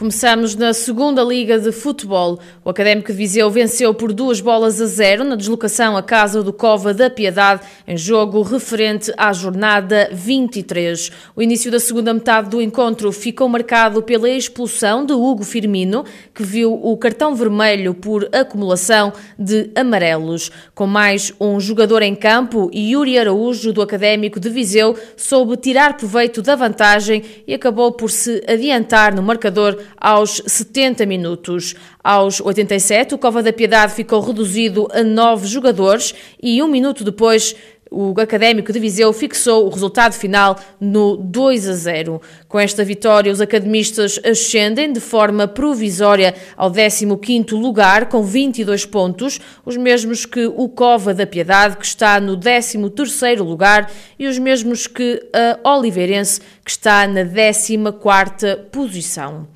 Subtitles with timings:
[0.00, 2.38] Começamos na segunda Liga de Futebol.
[2.64, 6.54] O Académico de Viseu venceu por duas bolas a zero na deslocação à casa do
[6.54, 11.12] Cova da Piedade, em jogo referente à jornada 23.
[11.36, 16.42] O início da segunda metade do encontro ficou marcado pela expulsão de Hugo Firmino, que
[16.42, 20.50] viu o cartão vermelho por acumulação de amarelos.
[20.74, 26.40] Com mais um jogador em campo, Yuri Araújo, do Académico de Viseu, soube tirar proveito
[26.40, 31.74] da vantagem e acabou por se adiantar no marcador aos 70 minutos.
[32.02, 37.54] Aos 87, o Cova da Piedade ficou reduzido a nove jogadores e um minuto depois
[37.90, 42.22] o Académico de Viseu fixou o resultado final no 2 a 0.
[42.48, 49.40] Com esta vitória, os academistas ascendem de forma provisória ao 15º lugar com 22 pontos,
[49.66, 54.86] os mesmos que o Cova da Piedade, que está no 13º lugar, e os mesmos
[54.86, 55.20] que
[55.64, 59.48] a Oliveirense, que está na 14ª posição.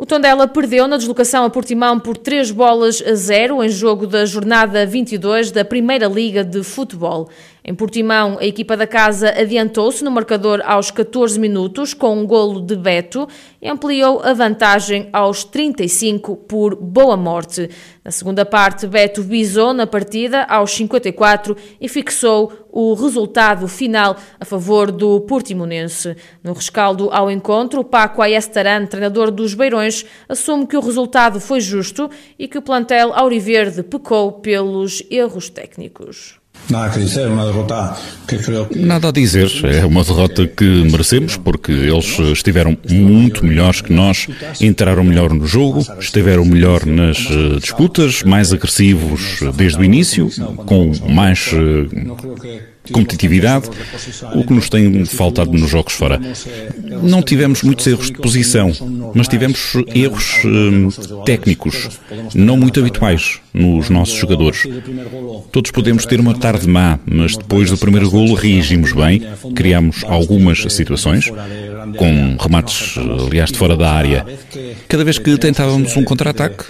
[0.00, 4.24] O Tondela perdeu na deslocação a Portimão por 3 bolas a 0 em jogo da
[4.24, 7.28] jornada 22 da Primeira Liga de Futebol.
[7.70, 12.60] Em Portimão, a equipa da casa adiantou-se no marcador aos 14 minutos com um golo
[12.60, 13.28] de Beto
[13.62, 17.70] e ampliou a vantagem aos 35 por boa morte.
[18.04, 24.44] Na segunda parte, Beto visou na partida aos 54 e fixou o resultado final a
[24.44, 26.16] favor do Portimonense.
[26.42, 32.10] No rescaldo ao encontro, Paco Ayestaran, treinador dos Beirões, assume que o resultado foi justo
[32.36, 36.39] e que o plantel auriverde pecou pelos erros técnicos.
[38.76, 44.28] Nada a dizer, é uma derrota que merecemos porque eles estiveram muito melhores que nós,
[44.60, 50.30] entraram melhor no jogo, estiveram melhor nas eh, disputas, mais agressivos desde o início,
[50.66, 53.68] com mais eh, competitividade,
[54.34, 56.20] o que nos tem faltado nos jogos fora.
[57.02, 58.72] Não tivemos muitos erros de posição,
[59.14, 62.00] mas tivemos erros eh, técnicos,
[62.34, 64.66] não muito habituais nos nossos jogadores.
[65.52, 69.22] Todos podemos ter uma tarde má, mas depois do primeiro golo reagimos bem,
[69.54, 71.30] criamos algumas situações,
[71.96, 74.24] com remates, aliás, de fora da área.
[74.88, 76.64] Cada vez que tentávamos um contra-ataque,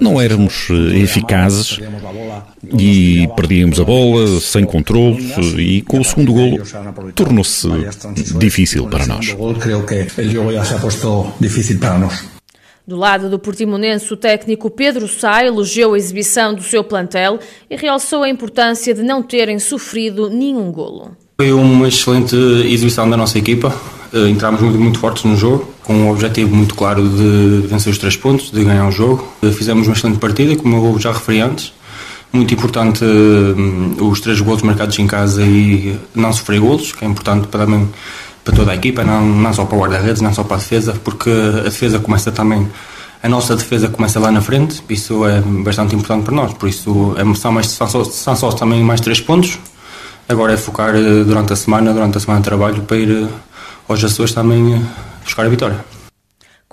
[0.00, 1.78] não éramos eh, eficazes
[2.78, 5.22] e perdíamos a bola sem controle
[5.58, 6.58] e com o segundo golo
[7.14, 7.68] tornou-se
[8.38, 9.36] difícil para nós.
[12.86, 17.74] Do lado do Portimonense, o técnico Pedro Sá elogiou a exibição do seu plantel e
[17.74, 21.16] realçou a importância de não terem sofrido nenhum golo.
[21.36, 23.74] Foi uma excelente exibição da nossa equipa.
[24.12, 27.98] Eh, entramos muito, muito fortes no jogo, com um objetivo muito claro de vencer os
[27.98, 29.26] três pontos, de ganhar o jogo.
[29.42, 31.72] Eh, fizemos uma excelente partida, como eu já referi antes.
[32.32, 37.08] Muito importante eh, os três golos marcados em casa e não sofrer golos, que é
[37.08, 37.88] importante para também
[38.46, 40.94] para toda a equipa, não, não só para o guarda-redes, não só para a defesa,
[41.02, 42.68] porque a defesa começa também,
[43.20, 47.16] a nossa defesa começa lá na frente, isso é bastante importante para nós, por isso
[47.18, 49.58] é, são, mais, são, só, são só também mais três pontos,
[50.28, 53.28] agora é focar eh, durante a semana, durante a semana de trabalho, para ir eh,
[53.88, 54.80] aos Açores também
[55.24, 55.95] buscar a vitória.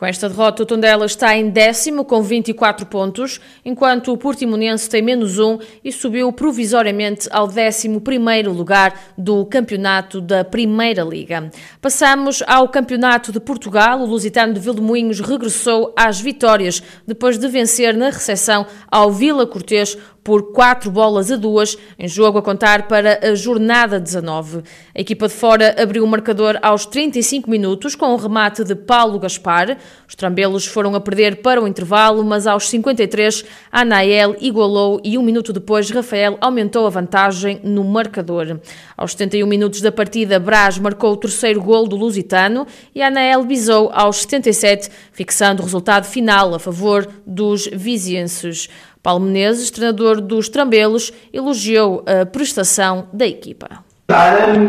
[0.04, 5.02] Com esta derrota, o Tondela está em décimo com 24 pontos, enquanto o Portimonense tem
[5.02, 11.50] menos um e subiu provisoriamente ao décimo primeiro lugar do campeonato da Primeira Liga.
[11.80, 14.02] Passamos ao Campeonato de Portugal.
[14.02, 19.98] O Lusitano de Vilmoinhos regressou às vitórias depois de vencer na recepção ao Vila Cortês
[20.24, 24.64] por 4 bolas a 2, em jogo a contar para a jornada 19.
[24.96, 28.76] A equipa de fora abriu o marcador aos 35 minutos com o um remate de
[28.76, 29.78] Paulo Gaspar.
[30.08, 35.24] Os trambelos foram a perder para o intervalo, mas aos 53 Anael igualou e um
[35.24, 38.60] minuto depois Rafael aumentou a vantagem no marcador.
[38.96, 43.92] Aos 71 minutos da partida, Braz marcou o terceiro gol do Lusitano e Anael bisou
[43.94, 48.70] aos 77, fixando o resultado final a favor dos vizienses.
[49.04, 53.68] Paulo Menezes, treinador dos Trambelos, elogiou a prestação da equipa.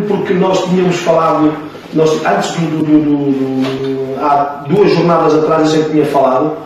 [0.08, 1.54] Porque nós tínhamos falado,
[1.94, 6.56] nós, antes do, do, do, do, há duas jornadas atrás a gente tinha falado,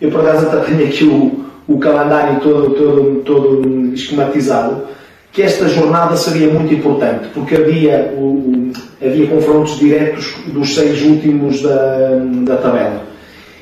[0.00, 4.88] eu por acaso até tenho aqui o, o calendário todo, todo, todo esquematizado,
[5.32, 11.62] que esta jornada seria muito importante, porque havia, o, havia confrontos diretos dos seis últimos
[11.62, 13.13] da, da tabela.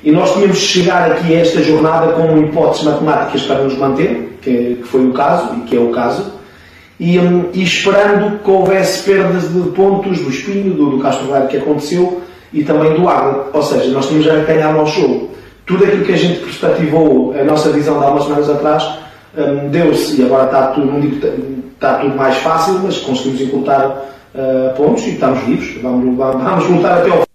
[0.05, 4.39] E nós tínhamos de chegar aqui a esta jornada com hipóteses matemáticas para nos manter,
[4.43, 6.33] que, que foi o caso e que é o caso,
[6.99, 11.49] e, um, e esperando que houvesse perdas de pontos do Espinho, do, do Castro Velho
[11.49, 12.23] que aconteceu
[12.53, 13.51] e também do Água.
[13.53, 15.31] Ou seja, nós tínhamos a ganhar ao jogo.
[15.67, 18.89] Tudo aquilo que a gente perspectivou, a nossa visão de há umas semanas atrás,
[19.37, 21.27] um, deu-se e agora está tudo, não digo,
[21.75, 25.81] está tudo mais fácil, mas conseguimos encurtar uh, pontos e estamos vivos.
[25.83, 27.32] Vamos, vamos lutar até ao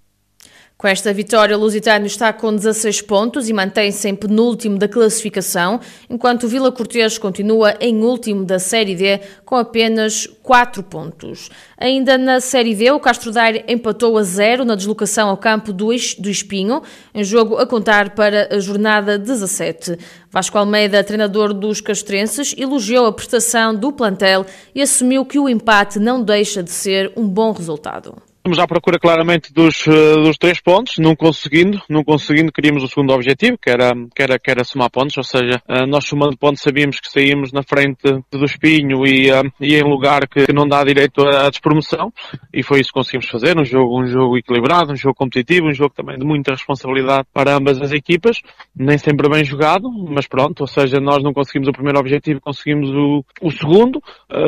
[0.77, 5.79] com esta vitória, o Lusitano está com 16 pontos e mantém-se em penúltimo da classificação,
[6.07, 11.50] enquanto o Vila Cortês continua em último da Série D com apenas 4 pontos.
[11.79, 15.91] Ainda na Série D, o Castro Daire empatou a zero na deslocação ao campo do
[15.91, 19.97] Espinho, em jogo a contar para a jornada 17.
[20.30, 24.45] Vasco Almeida, treinador dos castrenses, elogiou a prestação do plantel
[24.75, 28.21] e assumiu que o empate não deixa de ser um bom resultado.
[28.47, 32.88] Estamos à procura claramente dos, eh, dos três pontos, não conseguindo, não conseguindo, queríamos o
[32.88, 36.38] segundo objetivo, que era, que era, que era somar pontos, ou seja, eh, nós somando
[36.38, 40.65] pontos sabíamos que saímos na frente do Espinho e, eh, e em lugar que não
[40.65, 42.09] dá direito à despromoção,
[42.53, 45.73] e foi isso que conseguimos fazer, um jogo, um jogo equilibrado, um jogo competitivo, um
[45.73, 48.39] jogo também de muita responsabilidade para ambas as equipas,
[48.73, 52.91] nem sempre bem jogado, mas pronto, ou seja, nós não conseguimos o primeiro objetivo, conseguimos
[52.91, 54.01] o, o segundo,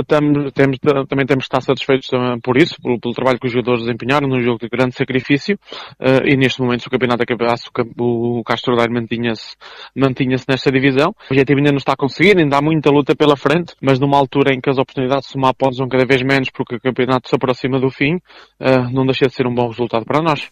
[0.07, 0.77] temos, temos,
[1.09, 2.09] também temos que estar satisfeitos
[2.41, 5.57] por isso, pelo, pelo trabalho que os jogadores desempenharam num jogo de grande sacrifício
[6.00, 9.56] uh, e neste momento se o campeonato acabasse o Castro Daire mantinha-se
[9.95, 11.09] mantinha-se nesta divisão.
[11.09, 14.18] O objetivo ainda não está a conseguir, ainda há muita luta pela frente, mas numa
[14.18, 17.30] altura em que as oportunidades de somar pontos vão cada vez menos porque o campeonato
[17.30, 20.50] se aproxima do fim, uh, não deixa de ser um bom resultado para nós.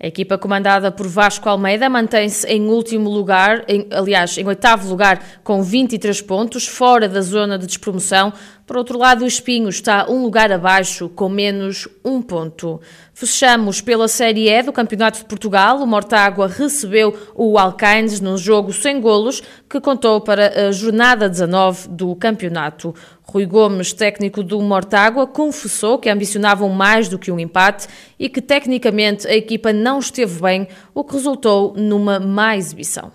[0.00, 5.40] A equipa comandada por Vasco Almeida mantém-se em último lugar, em, aliás, em oitavo lugar,
[5.42, 8.32] com 23 pontos, fora da zona de despromoção.
[8.68, 12.78] Por outro lado, o Espinho está um lugar abaixo, com menos um ponto.
[13.14, 15.78] Fechamos pela Série E do Campeonato de Portugal.
[15.78, 21.88] O Mortágua recebeu o Alcaines num jogo sem golos, que contou para a jornada 19
[21.88, 22.94] do campeonato.
[23.22, 27.88] Rui Gomes, técnico do Mortágua, confessou que ambicionavam mais do que um empate
[28.18, 33.10] e que tecnicamente a equipa não esteve bem, o que resultou numa má exibição.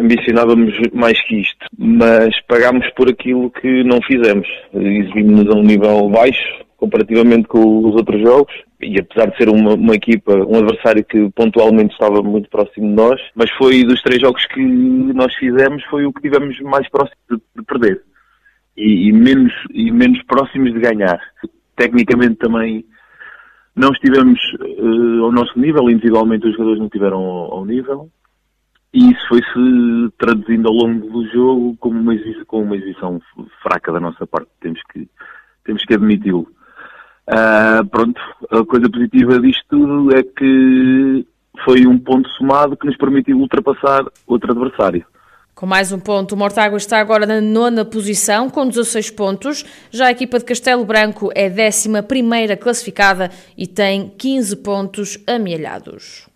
[0.00, 4.48] Ambicionávamos mais que isto, mas pagámos por aquilo que não fizemos.
[4.74, 9.74] Exibimos-nos a um nível baixo comparativamente com os outros jogos e apesar de ser uma,
[9.74, 14.20] uma, equipa, um adversário que pontualmente estava muito próximo de nós, mas foi dos três
[14.20, 18.02] jogos que nós fizemos, foi o que tivemos mais próximo de, de perder
[18.76, 21.20] e, e, menos, e menos próximos de ganhar.
[21.76, 22.84] Tecnicamente também
[23.76, 28.08] não estivemos uh, ao nosso nível, individualmente os jogadores não estiveram ao, ao nível,
[28.92, 33.20] e isso foi-se traduzindo ao longo do jogo como uma, exibição, como uma exibição
[33.62, 35.08] fraca da nossa parte, temos que,
[35.64, 36.46] temos que admiti-lo.
[37.28, 41.26] Uh, pronto, a coisa positiva disto tudo é que
[41.64, 45.06] foi um ponto somado que nos permitiu ultrapassar outro adversário.
[45.54, 49.64] Com mais um ponto, o Mortágua está agora na nona posição, com 16 pontos.
[49.90, 56.31] Já a equipa de Castelo Branco é décima primeira classificada e tem 15 pontos amealhados.